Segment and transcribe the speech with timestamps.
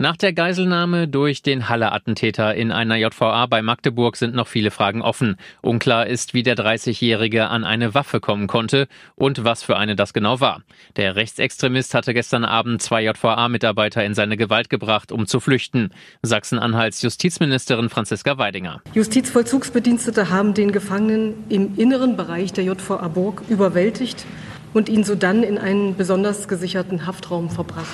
[0.00, 5.02] Nach der Geiselnahme durch den Halle-Attentäter in einer JVA bei Magdeburg sind noch viele Fragen
[5.02, 5.36] offen.
[5.62, 10.12] Unklar ist, wie der 30-Jährige an eine Waffe kommen konnte und was für eine das
[10.12, 10.62] genau war.
[10.96, 15.90] Der Rechtsextremist hatte gestern Abend zwei JVA-Mitarbeiter in seine Gewalt gebracht, um zu flüchten.
[16.22, 18.82] Sachsen-Anhalts Justizministerin Franziska Weidinger.
[18.94, 24.26] Justizvollzugsbedienstete haben den Gefangenen im inneren Bereich der JVA Burg überwältigt
[24.72, 27.86] und ihn sodann in einen besonders gesicherten Haftraum verbracht.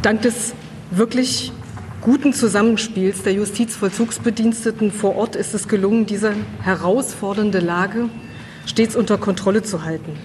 [0.00, 0.54] Dank des
[0.90, 1.52] wirklich
[2.00, 8.08] guten Zusammenspiels der Justizvollzugsbediensteten vor Ort ist es gelungen, diese herausfordernde Lage
[8.66, 10.18] stets unter Kontrolle zu halten.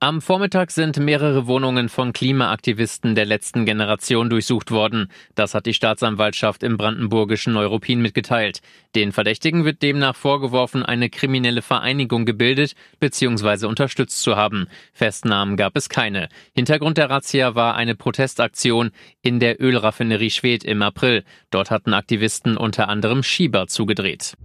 [0.00, 5.10] Am Vormittag sind mehrere Wohnungen von Klimaaktivisten der letzten Generation durchsucht worden.
[5.34, 8.60] Das hat die Staatsanwaltschaft im brandenburgischen Neuruppin mitgeteilt.
[8.94, 13.66] Den Verdächtigen wird demnach vorgeworfen, eine kriminelle Vereinigung gebildet bzw.
[13.66, 14.68] unterstützt zu haben.
[14.92, 16.28] Festnahmen gab es keine.
[16.54, 21.24] Hintergrund der Razzia war eine Protestaktion in der Ölraffinerie Schwedt im April.
[21.50, 24.36] Dort hatten Aktivisten unter anderem Schieber zugedreht.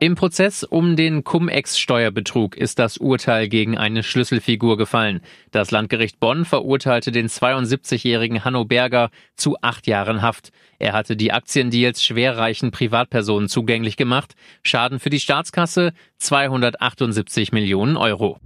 [0.00, 5.22] Im Prozess um den Cum-Ex-Steuerbetrug ist das Urteil gegen eine Schlüsselfigur gefallen.
[5.50, 10.52] Das Landgericht Bonn verurteilte den 72-jährigen Hanno Berger zu acht Jahren Haft.
[10.78, 14.36] Er hatte die Aktiendeals schwerreichen Privatpersonen zugänglich gemacht.
[14.62, 18.38] Schaden für die Staatskasse 278 Millionen Euro.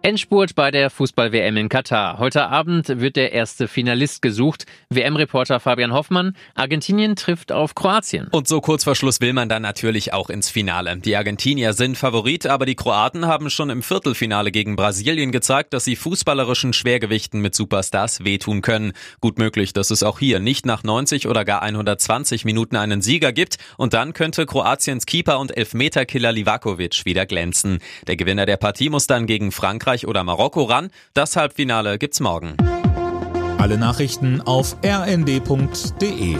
[0.00, 2.18] Endspurt bei der Fußball-WM in Katar.
[2.18, 4.64] Heute Abend wird der erste Finalist gesucht.
[4.90, 6.36] WM-Reporter Fabian Hoffmann.
[6.54, 8.28] Argentinien trifft auf Kroatien.
[8.30, 10.98] Und so kurz vor Schluss will man dann natürlich auch ins Finale.
[10.98, 15.84] Die Argentinier sind Favorit, aber die Kroaten haben schon im Viertelfinale gegen Brasilien gezeigt, dass
[15.84, 18.92] sie fußballerischen Schwergewichten mit Superstars wehtun können.
[19.20, 23.32] Gut möglich, dass es auch hier nicht nach 90 oder gar 120 Minuten einen Sieger
[23.32, 23.56] gibt.
[23.76, 27.80] Und dann könnte Kroatiens Keeper und Elfmeterkiller Livakovic wieder glänzen.
[28.06, 30.90] Der Gewinner der Partie muss dann gegen Frankreich Frankreich oder Marokko ran.
[31.14, 32.58] Das Halbfinale gibt's morgen.
[33.56, 36.36] Alle Nachrichten auf rnd.de